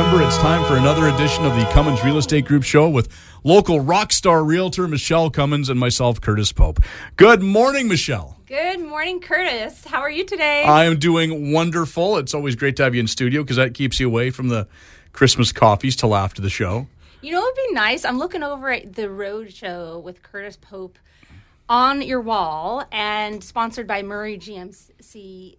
[0.00, 0.26] December.
[0.26, 3.10] It's time for another edition of the Cummins Real Estate Group show with
[3.44, 6.80] local rock star realtor Michelle Cummins and myself, Curtis Pope.
[7.16, 8.38] Good morning, Michelle.
[8.46, 9.84] Good morning, Curtis.
[9.84, 10.64] How are you today?
[10.64, 12.16] I am doing wonderful.
[12.16, 14.66] It's always great to have you in studio because that keeps you away from the
[15.12, 16.86] Christmas coffees till after the show.
[17.20, 18.06] you know it'd be nice?
[18.06, 20.98] I'm looking over at the road show with Curtis Pope
[21.68, 25.58] on your wall and sponsored by Murray GMC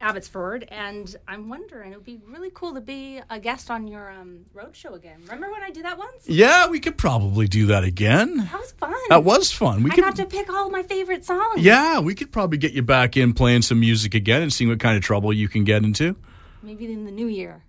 [0.00, 0.66] Abbotsford.
[0.70, 4.44] And I'm wondering, it would be really cool to be a guest on your um,
[4.52, 5.20] road show again.
[5.22, 6.28] Remember when I did that once?
[6.28, 8.36] Yeah, we could probably do that again.
[8.36, 8.94] That was fun.
[9.08, 9.82] That was fun.
[9.82, 11.60] We I could, got to pick all my favorite songs.
[11.62, 14.80] yeah, we could probably get you back in playing some music again and seeing what
[14.80, 16.16] kind of trouble you can get into.
[16.62, 17.62] Maybe in the new year.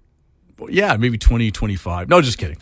[0.58, 2.08] Well, yeah, maybe 2025.
[2.09, 2.58] no, just kidding.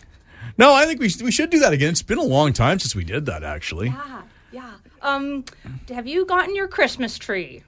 [0.57, 1.89] No, I think we, we should do that again.
[1.91, 3.87] It's been a long time since we did that, actually.
[3.87, 4.73] Yeah, yeah.
[5.01, 5.45] Um,
[5.89, 7.63] have you gotten your Christmas tree?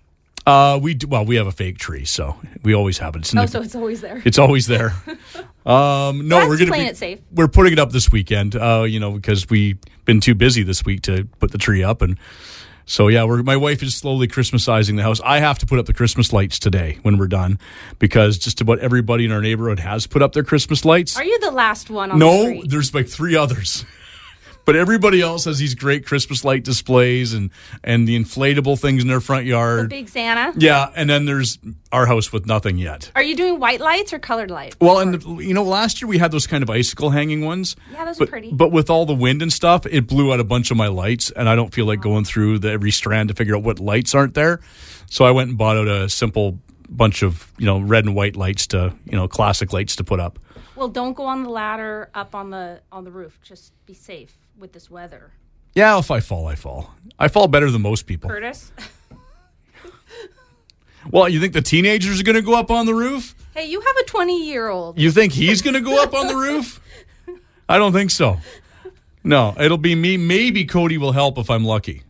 [0.45, 3.19] Uh, we do, well, we have a fake tree, so we always have it.
[3.19, 4.21] It's, in Oh, the- so it's always there.
[4.25, 4.93] it's always there.
[5.65, 7.19] Um, no, we're gonna playing be, it safe.
[7.31, 8.55] We're putting it up this weekend.
[8.55, 12.03] Uh, you know, because we've been too busy this week to put the tree up,
[12.03, 12.19] and
[12.85, 15.19] so yeah, we're my wife is slowly Christmasizing the house.
[15.25, 17.57] I have to put up the Christmas lights today when we're done
[17.97, 21.17] because just about everybody in our neighborhood has put up their Christmas lights.
[21.17, 22.66] Are you the last one on No, street?
[22.69, 23.85] there's like three others.
[24.66, 27.52] But everybody else has these great Christmas light displays and
[27.83, 29.89] and the inflatable things in their front yard.
[29.89, 30.53] Big Santa.
[30.57, 31.59] yeah, and then there's
[31.91, 33.11] our house with nothing yet.
[33.16, 34.75] Are you doing white lights or colored lights?
[34.81, 37.75] Well, and you know, last year we had those kind of icicle hanging ones.
[37.91, 38.52] Yeah, those are but, pretty.
[38.52, 41.29] But with all the wind and stuff, it blew out a bunch of my lights,
[41.29, 44.16] and I don't feel like going through the, every strand to figure out what lights
[44.16, 44.61] aren't there.
[45.11, 48.35] So I went and bought out a simple bunch of you know red and white
[48.35, 50.39] lights to you know classic lights to put up.
[50.75, 53.39] Well, don't go on the ladder up on the on the roof.
[53.44, 55.33] Just be safe with this weather.
[55.73, 56.93] Yeah, if I fall, I fall.
[57.19, 58.29] I fall better than most people.
[58.29, 58.71] Curtis.
[61.11, 63.35] Well, you think the teenagers are going to go up on the roof?
[63.53, 64.99] hey, you have a 20 year old.
[64.99, 66.81] You think he's going to go up on the roof?
[67.69, 68.38] I don't think so.
[69.23, 70.17] No, it'll be me.
[70.17, 72.03] Maybe Cody will help if I'm lucky.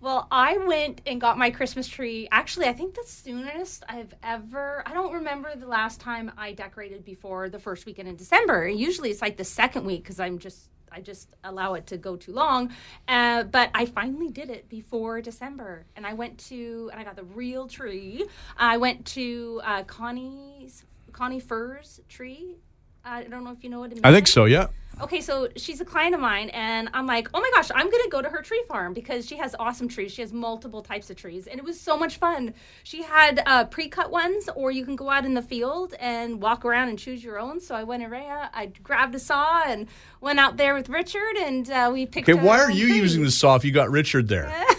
[0.00, 2.26] Well, I went and got my Christmas tree.
[2.32, 4.82] Actually, I think the soonest I've ever.
[4.86, 8.66] I don't remember the last time I decorated before the first weekend in December.
[8.66, 10.70] Usually, it's like the second week because I'm just.
[10.92, 12.72] I just allow it to go too long,
[13.08, 17.16] uh, but I finally did it before December, and I went to and I got
[17.16, 18.26] the real tree.
[18.56, 22.56] I went to uh, Connie's Connie Furs tree.
[23.04, 24.04] I don't know if you know what it means.
[24.04, 24.44] I think so.
[24.44, 24.68] Yeah.
[25.00, 28.08] Okay, so she's a client of mine, and I'm like, oh my gosh, I'm gonna
[28.10, 30.12] go to her tree farm because she has awesome trees.
[30.12, 32.54] She has multiple types of trees, and it was so much fun.
[32.82, 36.64] She had uh, pre-cut ones, or you can go out in the field and walk
[36.64, 37.60] around and choose your own.
[37.60, 39.88] So I went around, I grabbed a saw and
[40.20, 42.28] went out there with Richard, and uh, we picked.
[42.28, 44.52] Okay, why are you using the saw if you got Richard there?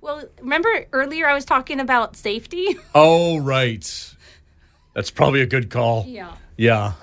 [0.00, 2.78] Well, remember earlier I was talking about safety.
[2.94, 4.14] Oh, right.
[4.94, 6.04] That's probably a good call.
[6.06, 6.32] yeah.
[6.56, 6.92] Yeah.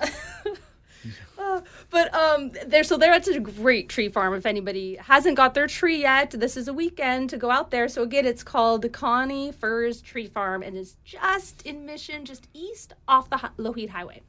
[1.94, 4.34] But um, there, so there, it's a great tree farm.
[4.34, 7.88] If anybody hasn't got their tree yet, this is a weekend to go out there.
[7.88, 12.94] So again, it's called Connie Furs Tree Farm, and it's just in Mission, just east
[13.06, 14.22] off the Hi- Lougheed Highway.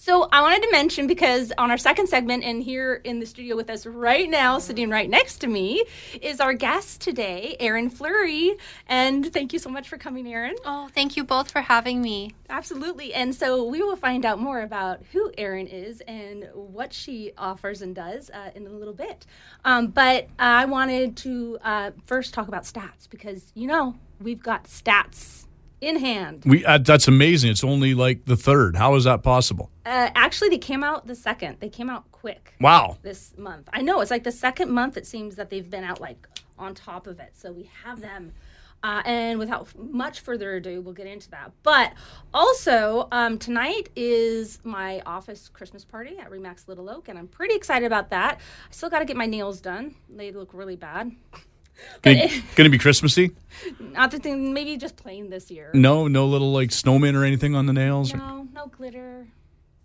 [0.00, 3.56] So I wanted to mention because on our second segment, and here in the studio
[3.56, 5.84] with us right now, sitting right next to me,
[6.22, 8.54] is our guest today, Erin Fleury.
[8.86, 10.54] And thank you so much for coming, Erin.
[10.64, 12.32] Oh, thank you both for having me.
[12.48, 13.12] Absolutely.
[13.12, 17.82] And so we will find out more about who Erin is and what she offers
[17.82, 19.26] and does uh, in a little bit.
[19.64, 24.66] Um, but I wanted to uh, first talk about stats because, you know, we've got
[24.66, 25.47] stats
[25.80, 26.42] in hand.
[26.46, 27.50] We uh, that's amazing.
[27.50, 28.76] It's only like the third.
[28.76, 29.70] How is that possible?
[29.86, 32.98] Uh, actually, they came out the second, they came out quick Wow.
[33.02, 33.68] this month.
[33.72, 36.26] I know it's like the second month it seems that they've been out like
[36.58, 37.30] on top of it.
[37.34, 38.32] So we have them.
[38.80, 41.50] Uh, and without much further ado, we'll get into that.
[41.64, 41.94] But
[42.32, 47.56] also, um, tonight is my office Christmas party at Remax Little Oak, and I'm pretty
[47.56, 48.36] excited about that.
[48.38, 51.10] I still got to get my nails done; they look really bad.
[52.02, 53.32] Gonna, gonna be Christmassy?
[53.80, 55.70] Not the thing, maybe just plain this year.
[55.74, 58.14] No, no little like snowman or anything on the nails.
[58.14, 59.26] No, no glitter.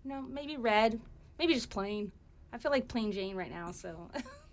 [0.04, 1.00] No, maybe red.
[1.40, 2.12] Maybe just plain.
[2.52, 4.10] I feel like plain Jane right now, so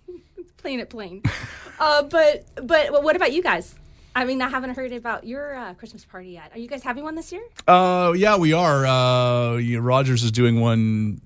[0.57, 1.23] plain it plain.
[1.79, 3.75] uh, but but what about you guys?
[4.15, 6.51] I mean, I haven't heard about your uh, Christmas party yet.
[6.53, 7.43] Are you guys having one this year?
[7.69, 8.85] Uh, yeah, we are.
[8.85, 11.21] Uh, yeah, Rogers is doing one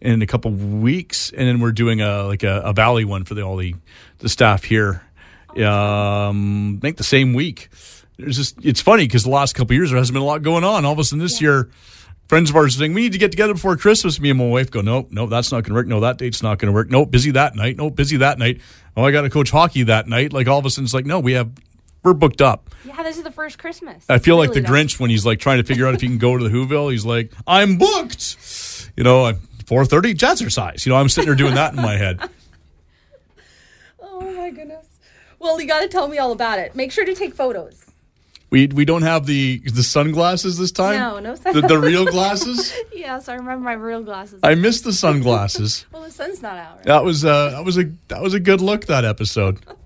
[0.00, 3.34] in a couple weeks, and then we're doing a like a, a valley one for
[3.34, 3.74] the, all the
[4.18, 5.02] the staff here.
[5.50, 7.68] Um, I think the same week.
[8.18, 10.42] There's just it's funny because the last couple of years there hasn't been a lot
[10.42, 10.84] going on.
[10.84, 11.70] All of a sudden this year,
[12.26, 14.18] friends of ours are saying we need to get together before Christmas.
[14.20, 15.86] Me and my wife go, nope, no, that's not going to work.
[15.86, 16.90] No, that date's not going to work.
[16.90, 17.76] Nope, busy that night.
[17.76, 18.60] Nope, busy that night.
[18.96, 20.32] Oh, I got to coach hockey that night.
[20.32, 21.50] Like all of a sudden it's like, no, we have
[22.02, 22.70] we're booked up.
[22.84, 24.04] Yeah, this is the first Christmas.
[24.08, 24.72] I feel like the Really, though.
[24.72, 26.90] Grinch when he's like trying to figure out if he can go to the Whoville.
[26.90, 28.36] He's like, I'm booked.
[28.96, 29.32] You know,
[29.66, 30.86] four thirty jazzercise.
[30.86, 32.20] You know, I'm sitting there doing that in my head.
[34.00, 34.87] Oh my goodness.
[35.38, 36.74] Well, you got to tell me all about it.
[36.74, 37.84] Make sure to take photos.
[38.50, 40.98] We we don't have the the sunglasses this time.
[40.98, 42.72] No, no The, the real glasses.
[42.94, 44.40] Yes, I remember my real glasses.
[44.42, 45.86] I missed the sunglasses.
[45.92, 46.76] well, the sun's not out.
[46.78, 46.86] Right?
[46.86, 49.60] That was uh that was a that was a good look that episode.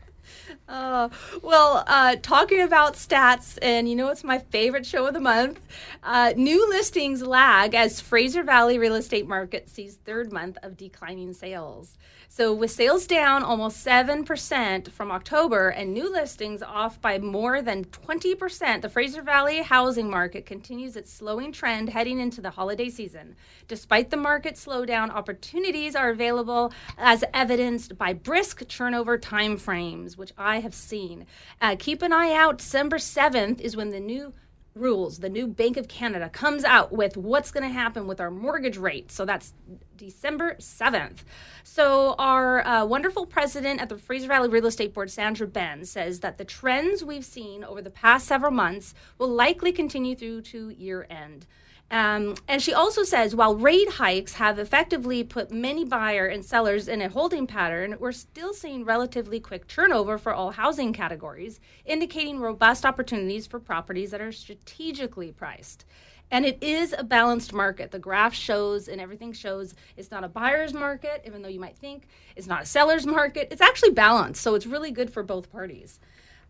[0.68, 1.10] Uh,
[1.42, 5.60] well, uh, talking about stats, and you know it's my favorite show of the month.
[6.02, 11.34] Uh, new listings lag as Fraser Valley real estate market sees third month of declining
[11.34, 11.98] sales.
[12.34, 17.84] So, with sales down almost 7% from October and new listings off by more than
[17.84, 23.36] 20%, the Fraser Valley housing market continues its slowing trend heading into the holiday season.
[23.68, 30.60] Despite the market slowdown, opportunities are available as evidenced by brisk turnover timeframes, which I
[30.60, 31.26] have seen.
[31.60, 32.56] Uh, keep an eye out.
[32.56, 34.32] December 7th is when the new
[34.74, 38.30] rules, the new Bank of Canada comes out with what's going to happen with our
[38.30, 39.10] mortgage rate.
[39.10, 39.52] So that's
[39.96, 41.18] December 7th.
[41.64, 46.20] So, our uh, wonderful president at the Fraser Valley Real Estate Board, Sandra Benz, says
[46.20, 50.70] that the trends we've seen over the past several months will likely continue through to
[50.70, 51.46] year end.
[51.92, 56.88] Um, and she also says while rate hikes have effectively put many buyer and sellers
[56.88, 62.40] in a holding pattern, we're still seeing relatively quick turnover for all housing categories, indicating
[62.40, 65.84] robust opportunities for properties that are strategically priced.
[66.30, 67.90] And it is a balanced market.
[67.90, 71.76] The graph shows and everything shows it's not a buyer's market, even though you might
[71.76, 72.04] think
[72.36, 73.48] it's not a seller's market.
[73.50, 76.00] It's actually balanced, so it's really good for both parties.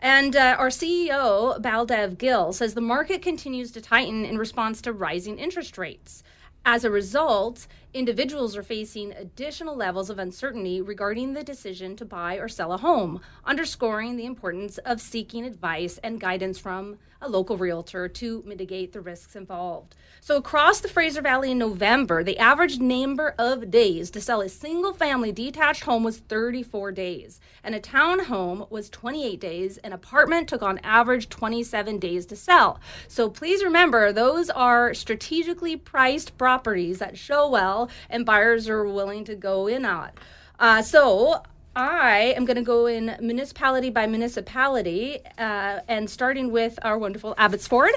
[0.03, 4.93] And uh, our CEO, Baldev Gill, says the market continues to tighten in response to
[4.93, 6.25] rising interest rates.
[6.65, 12.37] As a result, individuals are facing additional levels of uncertainty regarding the decision to buy
[12.37, 17.57] or sell a home, underscoring the importance of seeking advice and guidance from a local
[17.57, 19.95] realtor to mitigate the risks involved.
[20.21, 24.49] So, across the Fraser Valley in November, the average number of days to sell a
[24.49, 29.79] single family detached home was 34 days, and a townhome was 28 days.
[29.79, 32.81] An apartment took on average 27 days to sell.
[33.09, 39.25] So, please remember those are strategically priced properties that show well and buyers are willing
[39.25, 40.11] to go in on.
[40.59, 41.43] Uh, so,
[41.75, 47.35] I am going to go in municipality by municipality uh, and starting with our wonderful
[47.39, 47.93] Abbotsford.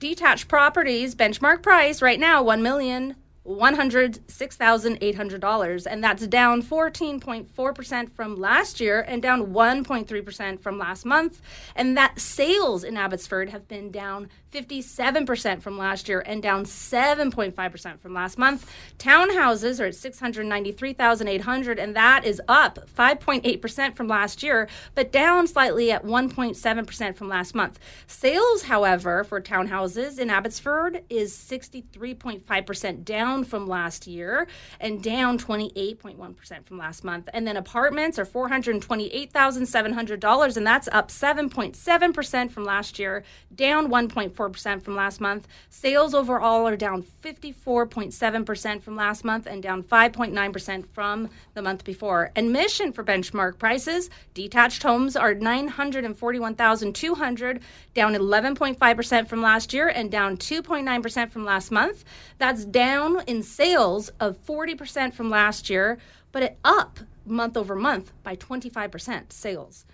[0.00, 3.14] Detached properties benchmark price right now one million
[3.46, 8.36] one hundred six thousand eight hundred dollars, and that's down fourteen point four percent from
[8.36, 11.40] last year and down one point three percent from last month.
[11.76, 16.42] And that sales in Abbotsford have been down fifty seven percent from last year and
[16.42, 18.68] down seven point five percent from last month.
[18.98, 23.20] Townhouses are at six hundred ninety three thousand eight hundred, and that is up five
[23.20, 27.28] point eight percent from last year, but down slightly at one point seven percent from
[27.28, 27.78] last month.
[28.08, 33.04] Sales, however, for townhouses in Abbotsford is sixty three point five percent
[33.36, 34.46] down from last year
[34.80, 37.28] and down 28.1% from last month.
[37.34, 43.22] And then apartments are $428,700 and that's up 7.7% from last year,
[43.54, 45.46] down 1.4% from last month.
[45.68, 52.32] Sales overall are down 54.7% from last month and down 5.9% from the month before.
[52.36, 57.60] Admission for benchmark prices, detached homes are 941,200,
[57.94, 62.04] down 11.5% from last year and down 2.9% from last month.
[62.38, 65.98] That's down in sales of 40% from last year,
[66.32, 69.84] but it up month over month by 25% sales.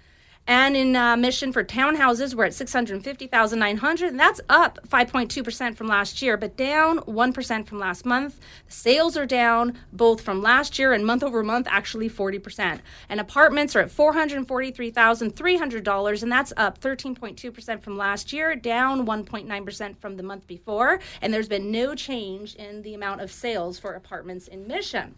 [0.47, 6.21] And in uh, mission for townhouses, we're at 650,900, and that's up 5.2% from last
[6.21, 8.41] year, but down 1% from last month.
[8.67, 12.81] Sales are down both from last year and month over month, actually 40%.
[13.09, 20.17] And apartments are at $443,300, and that's up 13.2% from last year, down 1.9% from
[20.17, 20.99] the month before.
[21.21, 25.15] And there's been no change in the amount of sales for apartments in mission.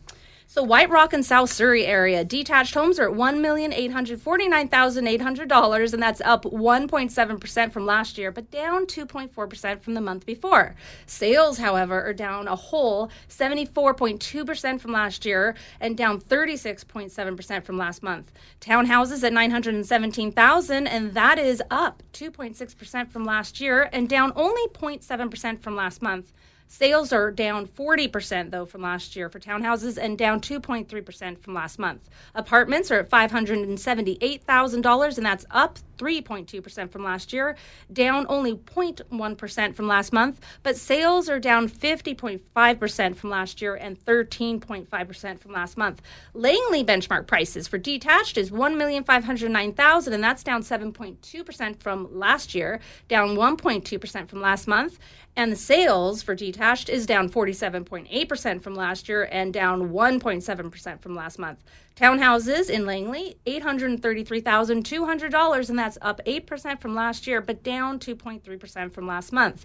[0.55, 4.21] So White Rock and South Surrey area detached homes are at one million eight hundred
[4.21, 8.17] forty nine thousand eight hundred dollars, and that's up one point seven percent from last
[8.17, 10.77] year, but down two point four percent from the month before.
[11.07, 15.97] Sales, however, are down a whole seventy four point two percent from last year, and
[15.97, 18.31] down thirty six point seven percent from last month.
[18.61, 23.11] Townhouses at nine hundred and seventeen thousand, and that is up two point six percent
[23.11, 26.33] from last year, and down only 0.7 percent from last month.
[26.67, 31.79] Sales are down 40% though from last year for townhouses and down 2.3% from last
[31.79, 32.11] month.
[32.35, 37.57] Apartments are at $578,000 and that's up 3.2% from last year,
[37.93, 44.03] down only 0.1% from last month, but sales are down 50.5% from last year and
[44.05, 46.03] 13.5% from last month.
[46.33, 53.37] Langley benchmark prices for detached is 1,509,000 and that's down 7.2% from last year, down
[53.37, 54.99] 1.2% from last month,
[55.37, 61.15] and the sales for detached is down 47.8% from last year and down 1.7% from
[61.15, 61.59] last month.
[61.97, 69.07] Townhouses in Langley, $833,200, and that's up 8% from last year, but down 2.3% from
[69.07, 69.65] last month.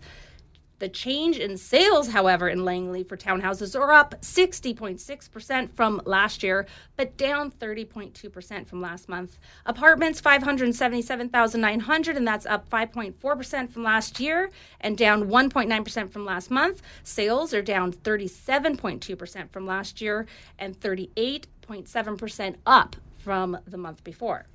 [0.80, 6.66] The change in sales, however, in Langley for townhouses are up 60.6% from last year,
[6.96, 9.38] but down 30.2% from last month.
[9.66, 16.82] Apartments 577,900 and that's up 5.4% from last year and down 1.9% from last month.
[17.04, 20.26] Sales are down 37.2% from last year
[20.58, 24.48] and 38.7% up from the month before.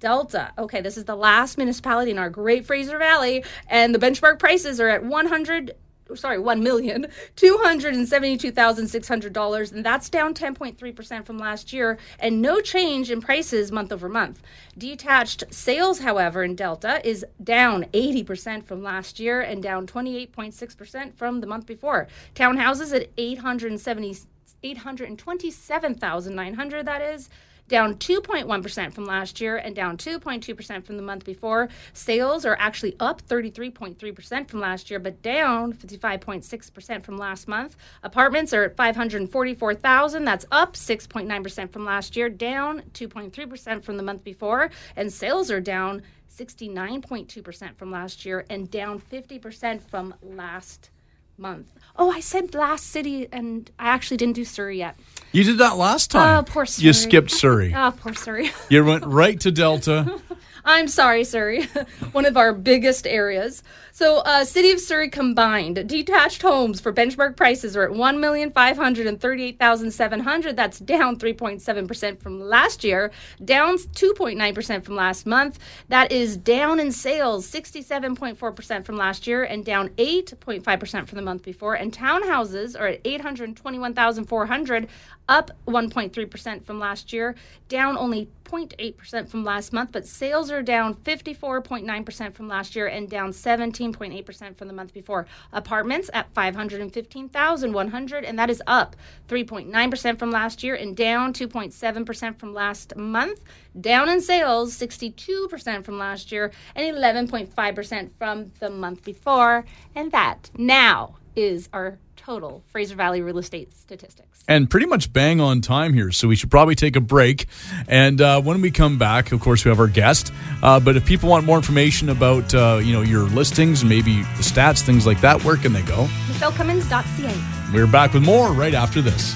[0.00, 0.52] Delta.
[0.58, 4.80] Okay, this is the last municipality in our great Fraser Valley, and the benchmark prices
[4.80, 5.74] are at 100
[6.16, 10.54] sorry, one million two hundred and seventy-two thousand six hundred dollars, and that's down ten
[10.54, 14.42] point three percent from last year, and no change in prices month over month.
[14.76, 20.32] Detached sales, however, in Delta is down eighty percent from last year and down twenty-eight
[20.32, 22.08] point six percent from the month before.
[22.34, 24.16] Townhouses at eight hundred and seventy.
[24.62, 27.30] 827,900 that is
[27.70, 31.68] down 2.1% from last year and down 2.2% from the month before.
[31.94, 37.76] Sales are actually up 33.3% from last year, but down 55.6% from last month.
[38.02, 40.24] Apartments are at 544,000.
[40.24, 44.70] That's up 6.9% from last year, down 2.3% from the month before.
[44.96, 50.90] And sales are down 69.2% from last year and down 50% from last
[51.40, 51.72] month.
[51.96, 54.96] Oh, I said last city, and I actually didn't do Surrey yet.
[55.32, 56.38] You did that last time.
[56.38, 56.86] Oh, poor Surrey.
[56.86, 57.74] You skipped Surrey.
[57.76, 58.50] Oh, poor Surrey.
[58.68, 60.20] you went right to Delta.
[60.64, 61.64] I'm sorry, Surrey,
[62.12, 63.62] one of our biggest areas.
[63.92, 68.50] So, uh, City of Surrey combined detached homes for benchmark prices are at one million
[68.50, 70.56] five hundred and thirty-eight thousand seven hundred.
[70.56, 73.10] That's down three point seven percent from last year,
[73.44, 75.58] down two point nine percent from last month.
[75.88, 80.32] That is down in sales sixty-seven point four percent from last year, and down eight
[80.40, 81.74] point five percent from the month before.
[81.74, 84.88] And townhouses are at eight hundred twenty-one thousand four hundred,
[85.28, 87.34] up one point three percent from last year,
[87.68, 93.08] down only 0.8% from last month, but sales are down 54.9% from last year and
[93.08, 95.26] down 17.8% from the month before.
[95.52, 98.96] Apartments at 515,100 and that is up
[99.28, 103.40] 3.9% from last year and down 2.7% from last month.
[103.80, 109.64] Down in sales 62% from last year and 11.5% from the month before.
[109.94, 111.98] And that now is our
[112.30, 114.44] total Fraser Valley real estate statistics.
[114.46, 116.12] and pretty much bang on time here.
[116.12, 117.46] So we should probably take a break.
[117.88, 120.32] And uh, when we come back, of course, we have our guest.
[120.62, 124.44] Uh, but if people want more information about uh, you know your listings, maybe the
[124.44, 126.06] stats, things like that, where can they go?
[126.28, 127.34] MichelleCummins.ca.
[127.74, 129.34] We're back with more right after this.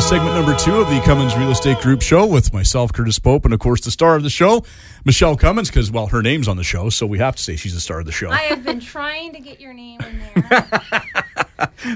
[0.00, 2.52] We are back with segment number two of the Cummins Real Estate Group show with
[2.52, 4.64] myself, Curtis Pope, and of course the star of the show,
[5.04, 7.74] Michelle Cummins, because well, her name's on the show, so we have to say she's
[7.74, 8.30] the star of the show.
[8.30, 10.70] I have been trying to get your name in there.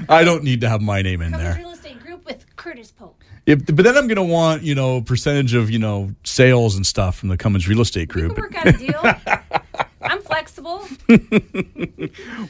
[0.09, 1.63] I don't need to have my name in Cummins there.
[1.63, 3.23] Real Estate Group with Curtis Pope.
[3.45, 6.85] If, but then I'm going to want you know percentage of you know sales and
[6.85, 8.37] stuff from the Cummins Real Estate Group.
[8.37, 9.01] work out a deal.
[10.01, 10.85] I'm flexible.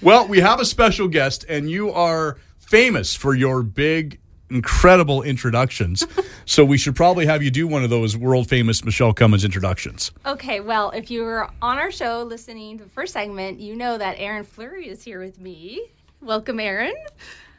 [0.02, 6.06] Well, we have a special guest, and you are famous for your big, incredible introductions.
[6.46, 10.12] so we should probably have you do one of those world famous Michelle Cummins introductions.
[10.26, 13.98] Okay, well, if you were on our show listening to the first segment, you know
[13.98, 15.90] that Erin Fleury is here with me.
[16.22, 16.96] Welcome, Erin.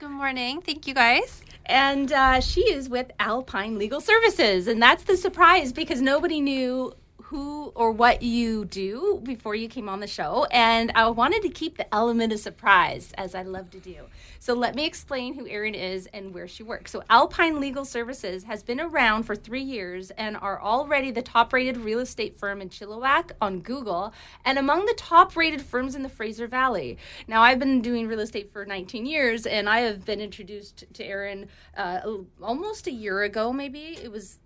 [0.00, 0.60] Good morning.
[0.60, 1.42] Thank you guys.
[1.66, 4.68] And uh, she is with Alpine Legal Services.
[4.68, 6.92] And that's the surprise because nobody knew
[7.36, 11.50] who or what you do before you came on the show, and I wanted to
[11.50, 14.06] keep the element of surprise, as I love to do.
[14.38, 16.92] So let me explain who Erin is and where she works.
[16.92, 21.76] So Alpine Legal Services has been around for three years and are already the top-rated
[21.76, 24.14] real estate firm in Chilliwack on Google
[24.46, 26.96] and among the top-rated firms in the Fraser Valley.
[27.28, 31.04] Now I've been doing real estate for 19 years, and I have been introduced to
[31.04, 32.00] Erin uh,
[32.40, 33.52] almost a year ago.
[33.52, 34.38] Maybe it was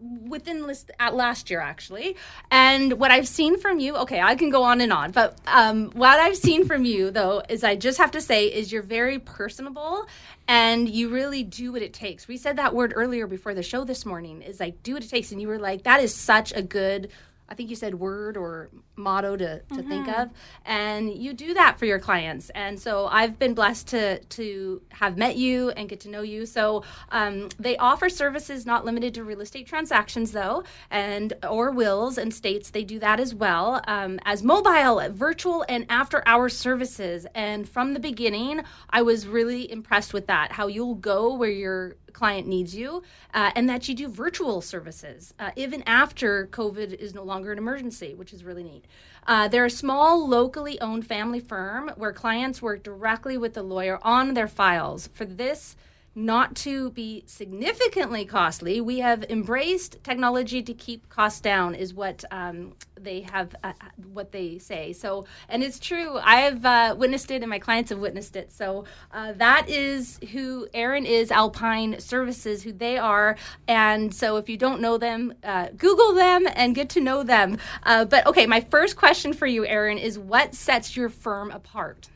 [0.00, 2.16] within list at last year actually.
[2.50, 5.90] And what i've seen from you okay i can go on and on but um,
[5.90, 9.18] what i've seen from you though is i just have to say is you're very
[9.18, 10.06] personable
[10.48, 12.26] and you really do what it takes.
[12.26, 15.10] We said that word earlier before the show this morning is like do what it
[15.10, 15.32] takes.
[15.32, 17.08] And you were like that is such a good
[17.52, 19.88] I think you said word or motto to, to mm-hmm.
[19.90, 20.30] think of.
[20.64, 22.48] And you do that for your clients.
[22.54, 26.46] And so I've been blessed to to have met you and get to know you.
[26.46, 32.16] So um, they offer services not limited to real estate transactions though, and or wills
[32.16, 37.26] and estates they do that as well um, as mobile, virtual, and after hour services.
[37.34, 40.52] And from the beginning, I was really impressed with that.
[40.52, 43.02] How you'll go where your client needs you,
[43.34, 47.58] uh, and that you do virtual services uh, even after COVID is no longer an
[47.58, 48.84] emergency, which is really neat.
[49.26, 53.98] Uh, they're a small, locally owned family firm where clients work directly with the lawyer
[54.02, 55.08] on their files.
[55.14, 55.76] For this,
[56.14, 58.80] not to be significantly costly.
[58.80, 63.72] We have embraced technology to keep costs down, is what um, they have, uh,
[64.12, 64.92] what they say.
[64.92, 66.18] So, and it's true.
[66.18, 68.52] I have uh, witnessed it, and my clients have witnessed it.
[68.52, 71.30] So uh, that is who Erin is.
[71.30, 76.46] Alpine Services, who they are, and so if you don't know them, uh, Google them
[76.54, 77.58] and get to know them.
[77.84, 82.08] Uh, but okay, my first question for you, Erin, is what sets your firm apart?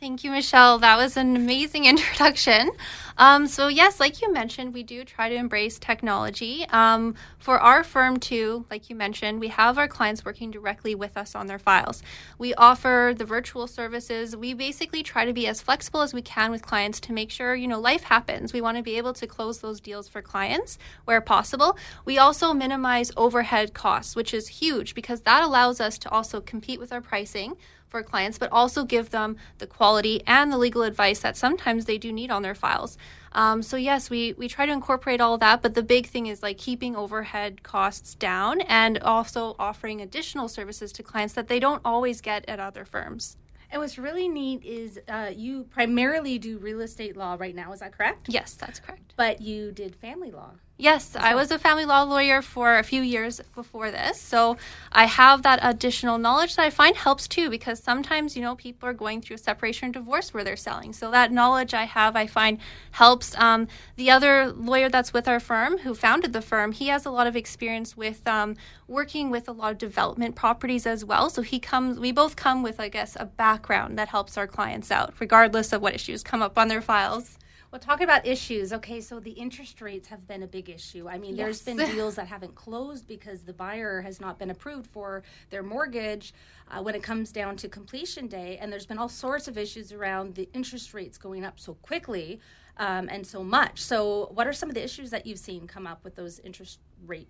[0.00, 0.78] Thank you, Michelle.
[0.78, 2.70] That was an amazing introduction.
[3.16, 6.64] Um, so, yes, like you mentioned, we do try to embrace technology.
[6.68, 11.16] Um, for our firm, too, like you mentioned, we have our clients working directly with
[11.16, 12.00] us on their files.
[12.38, 14.36] We offer the virtual services.
[14.36, 17.56] We basically try to be as flexible as we can with clients to make sure,
[17.56, 18.52] you know, life happens.
[18.52, 21.76] We want to be able to close those deals for clients where possible.
[22.04, 26.78] We also minimize overhead costs, which is huge because that allows us to also compete
[26.78, 27.56] with our pricing
[27.88, 31.98] for clients, but also give them the quality and the legal advice that sometimes they
[31.98, 32.98] do need on their files.
[33.32, 36.42] Um, so yes, we we try to incorporate all that, but the big thing is
[36.42, 41.82] like keeping overhead costs down and also offering additional services to clients that they don't
[41.84, 43.36] always get at other firms.
[43.70, 47.72] And what's really neat is uh, you primarily do real estate law right now.
[47.72, 48.28] Is that correct?
[48.28, 49.12] Yes, that's correct.
[49.16, 50.52] But you did family law.
[50.80, 54.20] Yes, I was a family law lawyer for a few years before this.
[54.20, 54.56] So
[54.92, 58.88] I have that additional knowledge that I find helps too because sometimes, you know, people
[58.88, 60.92] are going through a separation or divorce where they're selling.
[60.92, 62.58] So that knowledge I have, I find
[62.92, 63.36] helps.
[63.36, 67.10] Um, the other lawyer that's with our firm who founded the firm, he has a
[67.10, 68.54] lot of experience with um,
[68.86, 71.28] working with a lot of development properties as well.
[71.28, 74.92] So he comes, we both come with, I guess, a background that helps our clients
[74.92, 77.36] out, regardless of what issues come up on their files.
[77.70, 78.72] Well, talk about issues.
[78.72, 81.06] Okay, so the interest rates have been a big issue.
[81.06, 81.44] I mean, yes.
[81.44, 85.62] there's been deals that haven't closed because the buyer has not been approved for their
[85.62, 86.32] mortgage
[86.70, 88.56] uh, when it comes down to completion day.
[88.58, 92.40] And there's been all sorts of issues around the interest rates going up so quickly
[92.78, 93.82] um, and so much.
[93.82, 96.78] So, what are some of the issues that you've seen come up with those interest
[97.06, 97.28] rate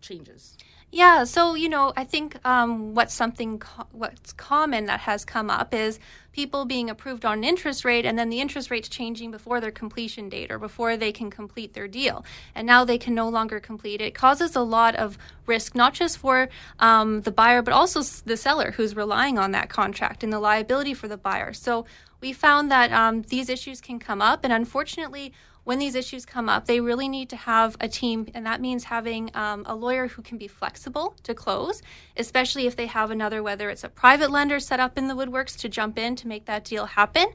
[0.00, 0.56] changes?
[0.92, 5.48] Yeah, so you know, I think um, what's something co- what's common that has come
[5.48, 6.00] up is
[6.32, 9.70] people being approved on an interest rate, and then the interest rates changing before their
[9.70, 12.24] completion date or before they can complete their deal,
[12.56, 14.16] and now they can no longer complete it.
[14.16, 16.48] causes a lot of risk, not just for
[16.80, 20.92] um, the buyer, but also the seller who's relying on that contract and the liability
[20.92, 21.52] for the buyer.
[21.52, 21.84] So
[22.20, 25.32] we found that um, these issues can come up, and unfortunately
[25.70, 28.82] when these issues come up, they really need to have a team, and that means
[28.82, 31.80] having um, a lawyer who can be flexible to close,
[32.16, 35.56] especially if they have another, whether it's a private lender set up in the woodworks
[35.56, 37.26] to jump in to make that deal happen.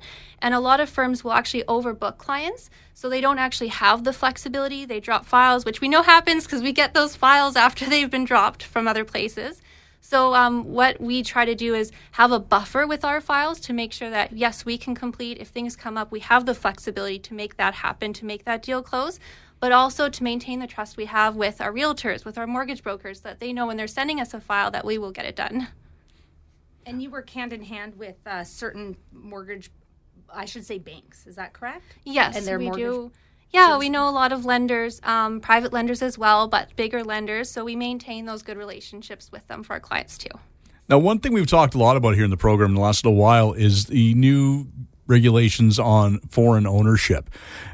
[0.42, 4.12] And a lot of firms will actually overbook clients, so they don't actually have the
[4.12, 4.84] flexibility.
[4.84, 8.26] They drop files, which we know happens because we get those files after they've been
[8.26, 9.62] dropped from other places.
[10.08, 13.74] So, um, what we try to do is have a buffer with our files to
[13.74, 15.40] make sure that, yes, we can complete.
[15.40, 18.62] If things come up, we have the flexibility to make that happen, to make that
[18.62, 19.20] deal close,
[19.60, 23.22] but also to maintain the trust we have with our realtors, with our mortgage brokers,
[23.22, 25.70] that they know when they're sending us a file that we will get it done.
[26.86, 29.72] And you work hand in hand with uh, certain mortgage,
[30.32, 31.96] I should say banks, is that correct?
[32.04, 33.12] Yes, and their we mortgage- do.
[33.52, 37.50] Yeah, we know a lot of lenders, um, private lenders as well, but bigger lenders.
[37.50, 40.30] So we maintain those good relationships with them for our clients too.
[40.90, 43.06] Now, one thing we've talked a lot about here in the program in the last
[43.06, 44.68] little while is the new
[45.08, 47.30] regulations on foreign ownership.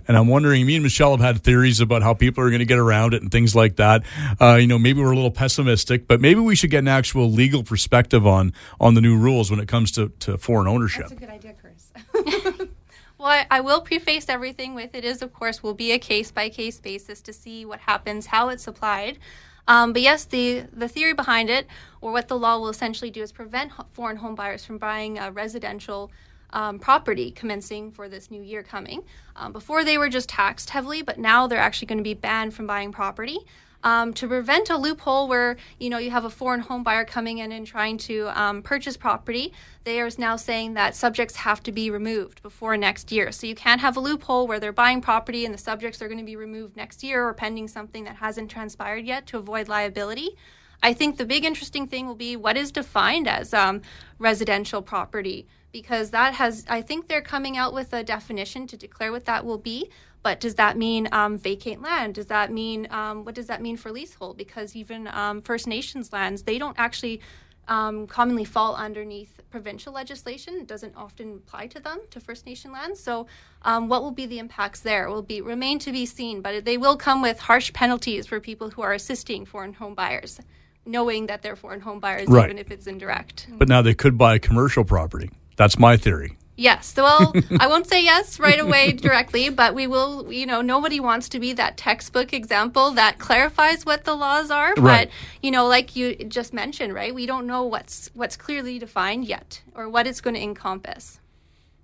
[0.07, 2.65] And I'm wondering, me and Michelle have had theories about how people are going to
[2.65, 4.03] get around it and things like that.
[4.39, 7.29] Uh, you know, maybe we're a little pessimistic, but maybe we should get an actual
[7.31, 11.07] legal perspective on on the new rules when it comes to, to foreign ownership.
[11.10, 12.67] That's a good idea, Chris.
[13.21, 16.31] Well, I, I will preface everything with it is, of course, will be a case
[16.31, 19.19] by case basis to see what happens, how it's applied.
[19.67, 21.67] Um, but yes, the, the theory behind it,
[22.01, 25.31] or what the law will essentially do, is prevent foreign home buyers from buying a
[25.31, 26.12] residential
[26.51, 29.03] um, property commencing for this new year coming.
[29.36, 32.55] Um, before they were just taxed heavily, but now they're actually going to be banned
[32.55, 33.38] from buying property.
[33.84, 37.39] Um, to prevent a loophole where you know you have a foreign home buyer coming
[37.39, 41.72] in and trying to um, purchase property, they are now saying that subjects have to
[41.72, 43.32] be removed before next year.
[43.32, 46.20] So you can't have a loophole where they're buying property and the subjects are going
[46.20, 50.38] to be removed next year or pending something that hasn't transpired yet to avoid liability.
[50.84, 53.82] I think the big interesting thing will be what is defined as um,
[54.20, 59.12] residential property because that has, I think they're coming out with a definition to declare
[59.12, 59.89] what that will be.
[60.23, 62.15] But does that mean um, vacant land?
[62.15, 64.38] Does that mean, um, what does that mean for leasehold?
[64.38, 67.21] Because even um, First Nations lands, they don't actually
[67.67, 70.55] um, commonly fall underneath provincial legislation.
[70.55, 72.99] It doesn't often apply to them, to First Nation lands.
[72.99, 73.27] So,
[73.63, 76.77] um, what will be the impacts there will be remain to be seen, but they
[76.77, 80.39] will come with harsh penalties for people who are assisting foreign home buyers,
[80.86, 82.45] knowing that they're foreign home buyers, Right.
[82.45, 83.47] even if it's indirect.
[83.51, 85.29] But now they could buy commercial property.
[85.55, 86.38] That's my theory.
[86.56, 86.94] Yes.
[86.94, 91.00] So, well, I won't say yes right away directly, but we will, you know, nobody
[91.00, 94.74] wants to be that textbook example that clarifies what the laws are.
[94.76, 95.08] Right.
[95.08, 95.10] But,
[95.42, 97.14] you know, like you just mentioned, right?
[97.14, 101.20] We don't know what's what's clearly defined yet or what it's going to encompass.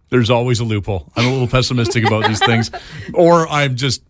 [0.10, 1.12] There's always a loophole.
[1.16, 2.72] I'm a little pessimistic about these things,
[3.14, 4.02] or I'm just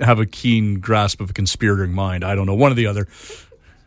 [0.00, 2.24] have a keen grasp of a conspirating mind.
[2.24, 2.54] I don't know.
[2.54, 3.06] One or the other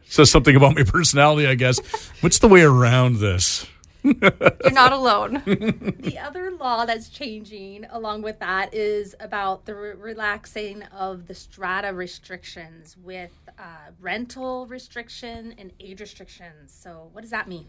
[0.06, 1.80] says something about my personality, I guess.
[2.22, 3.68] What's the way around this?
[4.04, 5.42] You're not alone.
[6.00, 11.34] the other law that's changing along with that is about the re- relaxing of the
[11.34, 16.72] strata restrictions with uh, rental restriction and age restrictions.
[16.72, 17.68] So, what does that mean?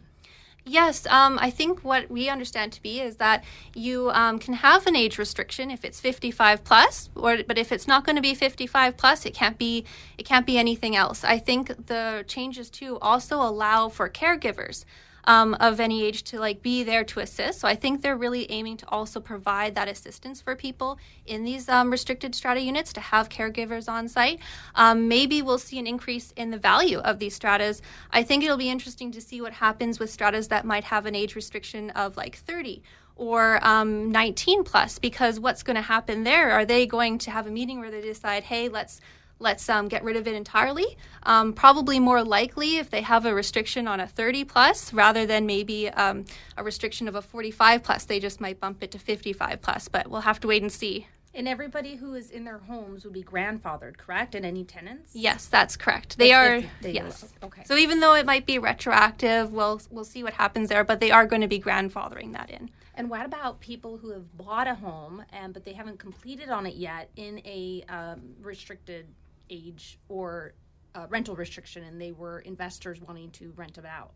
[0.64, 3.42] Yes, um, I think what we understand to be is that
[3.74, 7.88] you um, can have an age restriction if it's 55 plus, or but if it's
[7.88, 9.84] not going to be 55 plus, it can't be
[10.18, 11.24] it can't be anything else.
[11.24, 14.84] I think the changes too also allow for caregivers
[15.30, 17.60] um, of any age to like be there to assist.
[17.60, 21.68] So I think they're really aiming to also provide that assistance for people in these
[21.68, 24.40] um, restricted strata units to have caregivers on site.
[24.74, 27.80] Um, maybe we'll see an increase in the value of these stratas.
[28.10, 31.14] I think it'll be interesting to see what happens with stratas that might have an
[31.14, 32.82] age restriction of like 30
[33.14, 37.46] or um, 19 plus because what's going to happen there are they going to have
[37.46, 38.98] a meeting where they decide hey let's
[39.40, 40.96] let's um, get rid of it entirely.
[41.24, 45.46] Um, probably more likely if they have a restriction on a 30 plus rather than
[45.46, 46.26] maybe um,
[46.56, 49.88] a restriction of a 45 plus, they just might bump it to 55 plus.
[49.88, 51.08] But we'll have to wait and see.
[51.32, 54.34] And everybody who is in their homes would be grandfathered, correct?
[54.34, 55.12] And any tenants?
[55.14, 56.18] Yes, that's correct.
[56.18, 56.70] They If- are.
[56.82, 57.32] they- yes.
[57.42, 57.62] okay.
[57.66, 60.82] So even though it might be retroactive, we'll we'll see what happens there.
[60.84, 62.70] But they are going to be grandfathering that in.
[62.96, 66.66] And what about people who have bought a home and but they haven't completed on
[66.66, 69.06] it yet in a um, restricted
[69.50, 70.54] age or
[70.94, 74.12] uh, rental restriction, and they were investors wanting to rent it out?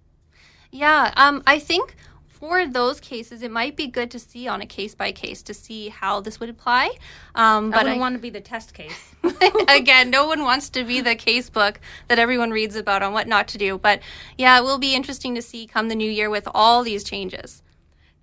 [0.71, 1.95] Yeah, um, I think
[2.29, 5.55] for those cases, it might be good to see on a case by case to
[5.55, 6.91] see how this would apply.
[7.35, 9.15] Um, I but wouldn't I, want to be the test case.
[9.69, 13.29] again, no one wants to be the case book that everyone reads about on what
[13.29, 13.79] not to do.
[13.79, 14.01] But
[14.37, 17.63] yeah, it will be interesting to see come the new year with all these changes.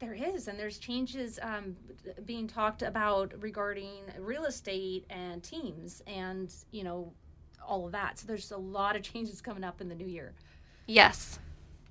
[0.02, 1.76] There is, and there's changes um,
[2.26, 7.14] being talked about regarding real estate and teams, and you know
[7.66, 8.18] all of that.
[8.18, 10.34] So there's a lot of changes coming up in the new year.
[10.88, 11.38] Yes,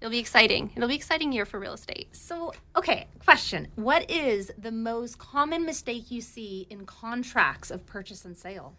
[0.01, 0.73] it'll be exciting.
[0.75, 2.09] It'll be exciting year for real estate.
[2.11, 8.25] So, okay, question: What is the most common mistake you see in contracts of purchase
[8.25, 8.75] and sale?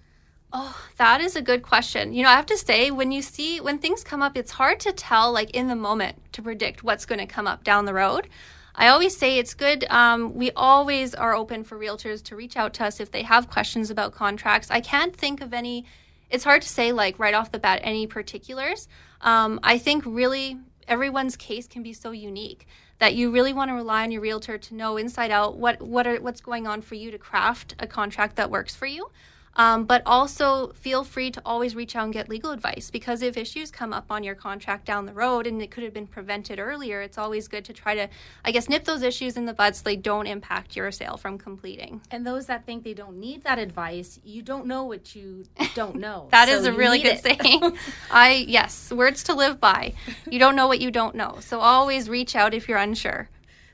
[0.52, 2.14] Oh, that is a good question.
[2.14, 4.82] You know, I have to say, when you see when things come up, it's hard
[4.82, 7.94] to tell, like in the moment, to predict what's going to come up down the
[7.94, 8.28] road.
[8.76, 9.86] I always say it's good.
[9.90, 13.50] Um, we always are open for realtors to reach out to us if they have
[13.50, 14.72] questions about contracts.
[14.72, 15.86] I can't think of any.
[16.30, 18.88] It's hard to say, like right off the bat, any particulars.
[19.22, 20.58] Um, I think really
[20.88, 22.68] everyone's case can be so unique
[23.00, 26.08] that you really want to rely on your realtor to know inside out what what
[26.08, 29.10] are what's going on for you to craft a contract that works for you.
[29.58, 33.36] Um, but also feel free to always reach out and get legal advice because if
[33.36, 36.58] issues come up on your contract down the road and it could have been prevented
[36.58, 38.08] earlier, it's always good to try to,
[38.46, 41.38] I guess, nip those issues in the bud so they don't impact your sale from
[41.38, 42.02] completing.
[42.12, 45.44] And those that think they don't need that advice, you don't know what you
[45.76, 46.28] don't know.
[46.32, 47.22] That So is a really good it.
[47.42, 47.78] saying.
[48.12, 49.94] I yes, words to live by.
[50.30, 53.30] You don't know what you don't know, so always reach out if you're unsure.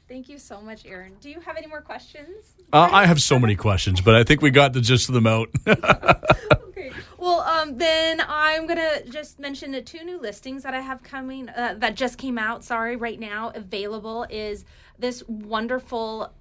[0.07, 1.15] Thank you so much, Erin.
[1.19, 2.53] Do you have any more questions?
[2.71, 5.27] Uh, I have so many questions, but I think we got the gist of them
[5.27, 5.49] out.
[6.77, 6.91] Okay.
[7.17, 11.49] Well, um, then I'm gonna just mention the two new listings that I have coming
[11.49, 12.63] uh, that just came out.
[12.63, 14.63] Sorry, right now available is
[14.99, 16.31] this wonderful.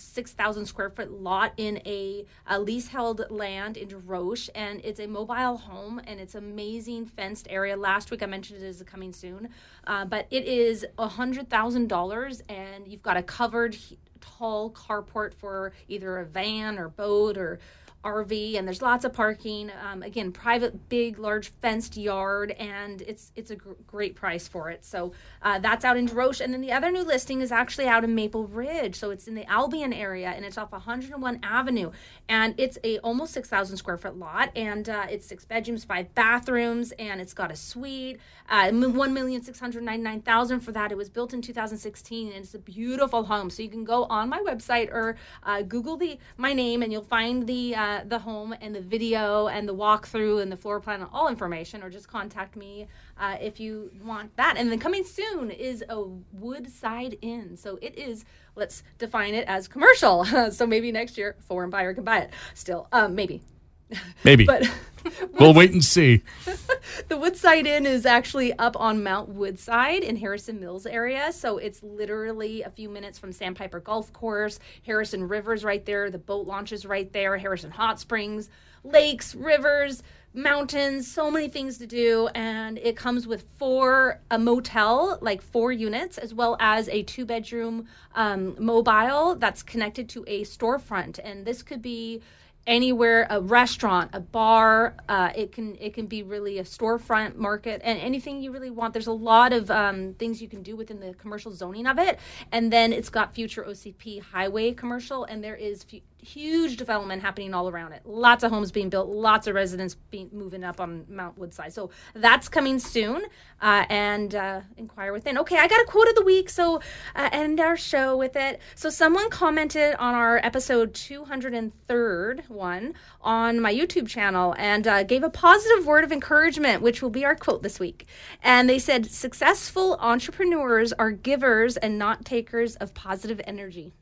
[0.00, 5.56] 6,000 square foot lot in a, a leasehold land in Deroche, and it's a mobile
[5.56, 7.76] home and it's amazing fenced area.
[7.76, 9.48] Last week I mentioned it is coming soon,
[9.86, 13.76] uh, but it is $100,000 and you've got a covered
[14.20, 17.58] tall carport for either a van or boat or
[18.04, 19.70] RV, and there's lots of parking.
[19.84, 24.70] Um, again, private, big, large fenced yard, and it's it's a gr- great price for
[24.70, 24.84] it.
[24.84, 28.04] So uh, that's out in Deroche, and then the other new listing is actually out
[28.04, 28.96] in Maple Ridge.
[28.96, 31.90] So it's in the Albion area, and it's off 101 Avenue,
[32.28, 36.92] and it's a almost 6,000 square foot lot, and uh, it's six bedrooms, five bathrooms,
[36.92, 38.18] and it's got a suite.
[38.48, 40.90] Uh, one million six hundred ninety nine thousand for that.
[40.90, 43.48] It was built in 2016, and it's a beautiful home.
[43.48, 47.02] So you can go on my website or uh, Google the my name, and you'll
[47.02, 47.74] find the
[48.06, 51.82] the home and the video and the walkthrough and the floor plan and all information,
[51.82, 52.86] or just contact me
[53.18, 54.56] uh, if you want that.
[54.56, 57.56] And then coming soon is a Woodside Inn.
[57.56, 58.24] So it is.
[58.56, 60.24] Let's define it as commercial.
[60.50, 62.30] so maybe next year, foreign buyer can buy it.
[62.54, 63.42] Still, um, maybe.
[64.24, 64.46] Maybe.
[64.46, 64.70] But
[65.38, 66.22] we'll wait and see.
[67.08, 71.32] the Woodside Inn is actually up on Mount Woodside in Harrison Mills area.
[71.32, 76.18] So it's literally a few minutes from Sandpiper Golf Course, Harrison Rivers right there, the
[76.18, 78.50] boat launch is right there, Harrison Hot Springs,
[78.84, 82.28] lakes, rivers, mountains, so many things to do.
[82.34, 87.24] And it comes with four, a motel, like four units, as well as a two
[87.24, 91.18] bedroom um, mobile that's connected to a storefront.
[91.22, 92.22] And this could be
[92.66, 97.80] anywhere a restaurant a bar uh, it can it can be really a storefront market
[97.84, 98.92] and anything you really want.
[98.92, 102.18] There's a lot of um, things you can do within the commercial zoning of it.
[102.52, 105.84] And then it's got future ocp highway commercial and there is
[106.22, 108.02] huge development happening all around it.
[108.04, 111.72] Lots of homes being built lots of residents being moving up on mount woodside.
[111.72, 113.24] So that's coming soon
[113.60, 115.38] uh, and uh, inquire within.
[115.38, 116.80] Okay i got a quote of the week so
[117.14, 118.60] uh, end our show with it.
[118.74, 125.22] So someone commented on our episode 203rd one on my youtube channel and uh, gave
[125.22, 128.06] a positive word of encouragement which will be our quote this week.
[128.42, 133.92] And they said successful entrepreneurs are givers and not takers of positive energy.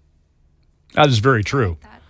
[0.94, 1.76] That is very true.
[1.82, 2.02] That.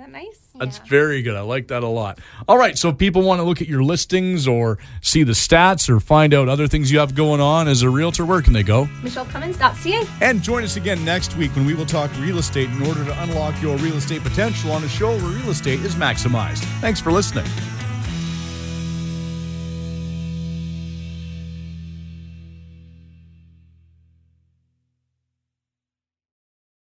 [0.00, 0.84] Isn't that nice That's Yeah.
[0.90, 1.36] very good.
[1.36, 2.18] I like that a lot.
[2.48, 2.76] All right.
[2.76, 6.34] So if people want to look at your listings or see the stats or find
[6.34, 8.88] out other things you have going on as a realtor, where can they go?
[9.02, 13.04] michellecummins.ca And join us again next week when we will talk real estate in order
[13.04, 16.64] to unlock your real estate potential on a show where real estate is maximized.
[16.80, 17.46] Thanks for listening.